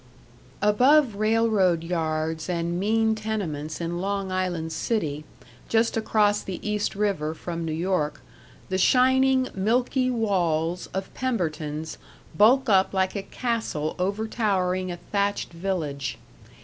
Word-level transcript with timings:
§3 0.63 0.69
Above 0.71 1.15
railroad 1.17 1.83
yards 1.83 2.49
and 2.49 2.79
mean 2.79 3.13
tenements 3.13 3.79
in 3.79 4.01
Long 4.01 4.31
Island 4.31 4.71
City, 4.71 5.25
just 5.69 5.95
across 5.95 6.41
the 6.41 6.59
East 6.67 6.95
River 6.95 7.35
from 7.35 7.63
New 7.63 7.71
York, 7.71 8.19
the 8.69 8.79
shining 8.79 9.49
milky 9.53 10.09
walls 10.09 10.87
of 10.91 11.13
Pemberton's 11.13 11.99
bulk 12.35 12.67
up 12.67 12.95
like 12.95 13.15
a 13.15 13.21
castle 13.21 13.95
overtowering 13.99 14.91
a 14.91 14.97
thatched 14.97 15.53
village. 15.53 16.17